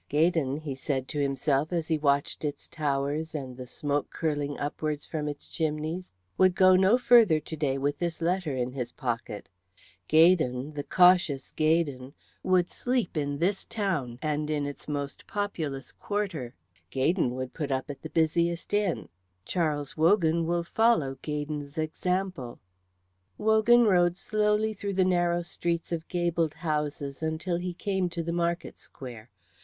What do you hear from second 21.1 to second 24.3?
Gaydon's example." Wogan rode